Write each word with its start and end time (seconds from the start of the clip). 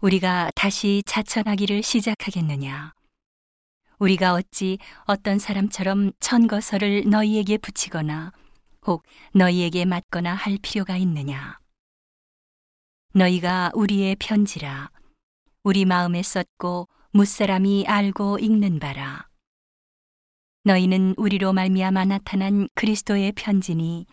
우리가 0.00 0.52
다시 0.54 1.02
자천하기를 1.06 1.82
시작하겠느냐? 1.82 2.92
우리가 3.98 4.34
어찌 4.34 4.78
어떤 5.06 5.40
사람처럼 5.40 6.12
천거설을 6.20 7.10
너희에게 7.10 7.58
붙이거나 7.58 8.30
혹 8.86 9.02
너희에게 9.34 9.84
맞거나 9.86 10.34
할 10.34 10.56
필요가 10.62 10.96
있느냐? 10.96 11.58
너희가 13.12 13.72
우리의 13.74 14.14
편지라 14.20 14.92
우리 15.64 15.84
마음에 15.84 16.22
썼고 16.22 16.88
무사람이 17.10 17.86
알고 17.88 18.38
읽는 18.38 18.78
바라. 18.78 19.26
너희는 20.62 21.14
우리로 21.16 21.52
말미암아 21.52 22.04
나타난 22.04 22.68
그리스도의 22.76 23.32
편지니 23.32 24.06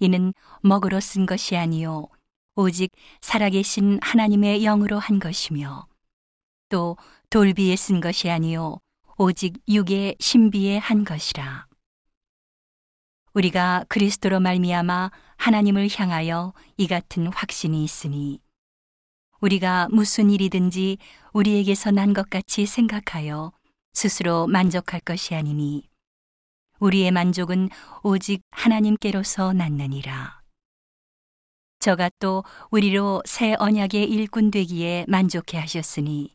이는 0.00 0.32
먹으로 0.62 0.98
쓴 0.98 1.24
것이 1.26 1.56
아니요 1.56 2.08
오직 2.56 2.90
살아계신 3.20 4.00
하나님의 4.02 4.62
영으로 4.62 4.98
한 4.98 5.18
것이며 5.18 5.86
또 6.68 6.96
돌비에 7.30 7.76
쓴 7.76 8.00
것이 8.00 8.30
아니요 8.30 8.78
오직 9.16 9.54
육의 9.68 10.16
신비에 10.18 10.78
한 10.78 11.04
것이라 11.04 11.66
우리가 13.34 13.84
그리스도로 13.88 14.40
말미암아 14.40 15.10
하나님을 15.36 15.88
향하여 15.96 16.52
이 16.76 16.86
같은 16.88 17.28
확신이 17.32 17.84
있으니 17.84 18.40
우리가 19.40 19.88
무슨 19.90 20.30
일이든지 20.30 20.98
우리에게서 21.32 21.92
난 21.92 22.12
것 22.12 22.28
같이 22.28 22.66
생각하여 22.66 23.52
스스로 23.94 24.46
만족할 24.46 25.00
것이 25.00 25.34
아니니 25.34 25.88
우리의 26.80 27.10
만족은 27.10 27.68
오직 28.02 28.42
하나님께로서 28.50 29.52
났느니라. 29.52 30.39
저가 31.80 32.10
또 32.18 32.44
우리로 32.70 33.22
새 33.24 33.56
언약의 33.58 34.04
일꾼 34.04 34.50
되기에 34.50 35.06
만족해 35.08 35.56
하셨으니 35.58 36.34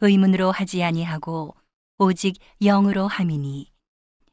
의문으로 0.00 0.50
하지 0.50 0.82
아니하고 0.82 1.54
오직 1.98 2.36
영으로 2.60 3.06
함이니 3.06 3.70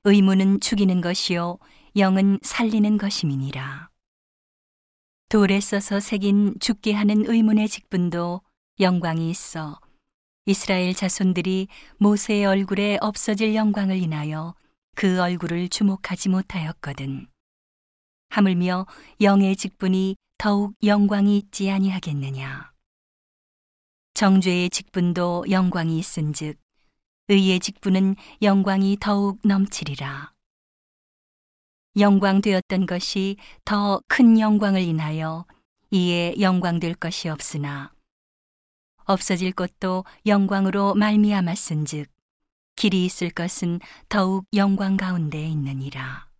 의문은 0.03 0.61
죽이는 0.61 1.01
것이요 1.01 1.59
영은 1.95 2.39
살리는 2.41 2.97
것임이니라. 2.97 3.89
돌에 5.29 5.59
써서 5.59 5.99
새긴 5.99 6.55
죽게 6.59 6.93
하는 6.93 7.27
의문의 7.27 7.67
직분도 7.67 8.41
영광이 8.79 9.29
있어 9.29 9.79
이스라엘 10.47 10.93
자손들이 10.93 11.67
모세의 11.97 12.45
얼굴에 12.45 12.97
없어질 13.01 13.55
영광을 13.55 13.97
인하여 13.97 14.55
그 14.95 15.19
얼굴을 15.19 15.69
주목하지 15.69 16.29
못하였거든. 16.29 17.27
하물며 18.35 18.85
영의 19.21 19.55
직분이 19.55 20.17
더욱 20.37 20.75
영광이 20.83 21.37
있지 21.37 21.71
아니하겠느냐. 21.71 22.73
정죄의 24.13 24.69
직분도 24.71 25.45
영광이 25.49 25.97
있은즉 25.97 26.59
의의 27.29 27.61
직분은 27.61 28.15
영광이 28.41 28.97
더욱 28.99 29.39
넘치리라. 29.45 30.33
영광되었던 31.97 32.85
것이 32.87 33.37
더 33.63 34.01
큰 34.09 34.37
영광을 34.37 34.81
인하여 34.81 35.45
이에 35.91 36.35
영광될 36.37 36.95
것이 36.95 37.29
없으나 37.29 37.93
없어질 39.05 39.53
것도 39.53 40.03
영광으로 40.25 40.95
말미암았은즉 40.95 42.09
길이 42.75 43.05
있을 43.05 43.29
것은 43.29 43.79
더욱 44.09 44.45
영광 44.53 44.97
가운데 44.97 45.41
있느니라. 45.47 46.34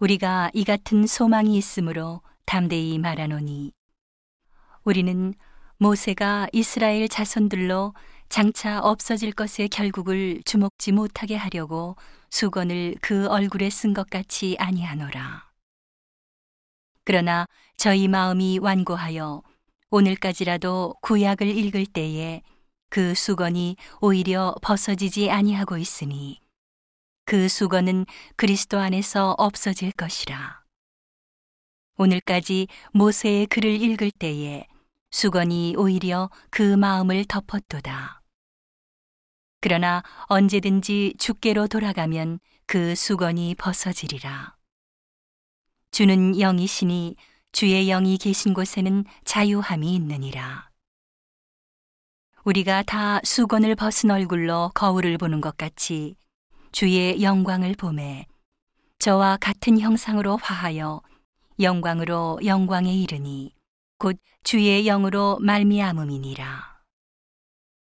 우리가 0.00 0.50
이 0.54 0.64
같은 0.64 1.06
소망이 1.06 1.56
있으므로 1.58 2.22
담대히 2.46 2.98
말하노니 2.98 3.72
우리는 4.82 5.34
모세가 5.76 6.48
이스라엘 6.52 7.06
자손들로 7.06 7.94
장차 8.30 8.80
없어질 8.80 9.32
것의 9.32 9.68
결국을 9.68 10.40
주목지 10.46 10.92
못하게 10.92 11.36
하려고 11.36 11.96
수건을 12.30 12.94
그 13.02 13.28
얼굴에 13.28 13.68
쓴 13.68 13.92
것 13.92 14.08
같이 14.08 14.56
아니하노라. 14.58 15.50
그러나 17.04 17.46
저희 17.76 18.08
마음이 18.08 18.58
완고하여 18.58 19.42
오늘까지라도 19.90 20.94
구약을 21.02 21.46
읽을 21.46 21.84
때에 21.84 22.40
그 22.88 23.14
수건이 23.14 23.76
오히려 24.00 24.54
벗어지지 24.62 25.30
아니하고 25.30 25.76
있으니 25.76 26.40
그 27.30 27.46
수건은 27.46 28.06
그리스도 28.34 28.80
안에서 28.80 29.36
없어질 29.38 29.92
것이라. 29.92 30.64
오늘까지 31.96 32.66
모세의 32.92 33.46
글을 33.46 33.80
읽을 33.80 34.10
때에 34.10 34.66
수건이 35.12 35.76
오히려 35.78 36.28
그 36.50 36.74
마음을 36.74 37.24
덮었도다. 37.26 38.24
그러나 39.60 40.02
언제든지 40.22 41.14
주께로 41.20 41.68
돌아가면 41.68 42.40
그 42.66 42.96
수건이 42.96 43.54
벗어지리라. 43.54 44.56
주는 45.92 46.36
영이시니 46.36 47.14
주의 47.52 47.86
영이 47.86 48.18
계신 48.18 48.54
곳에는 48.54 49.04
자유함이 49.22 49.94
있느니라. 49.94 50.68
우리가 52.42 52.82
다 52.82 53.20
수건을 53.22 53.76
벗은 53.76 54.10
얼굴로 54.10 54.72
거울을 54.74 55.16
보는 55.16 55.40
것 55.40 55.56
같이 55.56 56.16
주의 56.72 57.22
영광을 57.22 57.74
보매 57.74 58.26
저와 58.98 59.38
같은 59.40 59.80
형상으로 59.80 60.36
화하여 60.36 61.02
영광으로 61.58 62.40
영광에 62.44 62.92
이르니 62.94 63.52
곧 63.98 64.18
주의 64.44 64.84
영으로 64.84 65.38
말미암음이니라. 65.40 66.69